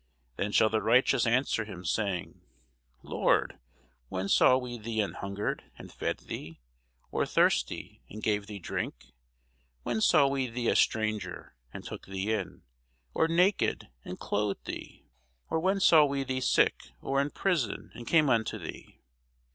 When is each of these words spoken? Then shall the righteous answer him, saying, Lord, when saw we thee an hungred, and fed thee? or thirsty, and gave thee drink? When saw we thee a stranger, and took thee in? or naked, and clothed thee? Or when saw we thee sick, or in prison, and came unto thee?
Then 0.35 0.51
shall 0.51 0.71
the 0.71 0.81
righteous 0.81 1.27
answer 1.27 1.63
him, 1.63 1.85
saying, 1.85 2.41
Lord, 3.03 3.59
when 4.09 4.29
saw 4.29 4.57
we 4.57 4.79
thee 4.79 4.99
an 4.99 5.13
hungred, 5.13 5.63
and 5.77 5.91
fed 5.93 6.17
thee? 6.21 6.59
or 7.11 7.27
thirsty, 7.27 8.01
and 8.09 8.23
gave 8.23 8.47
thee 8.47 8.57
drink? 8.57 9.11
When 9.83 10.01
saw 10.01 10.25
we 10.25 10.47
thee 10.47 10.69
a 10.69 10.75
stranger, 10.75 11.55
and 11.71 11.83
took 11.83 12.07
thee 12.07 12.33
in? 12.33 12.63
or 13.13 13.27
naked, 13.27 13.89
and 14.03 14.19
clothed 14.19 14.65
thee? 14.65 15.05
Or 15.51 15.59
when 15.59 15.79
saw 15.79 16.05
we 16.05 16.23
thee 16.23 16.41
sick, 16.41 16.81
or 16.99 17.21
in 17.21 17.29
prison, 17.29 17.91
and 17.93 18.07
came 18.07 18.27
unto 18.27 18.57
thee? 18.57 19.01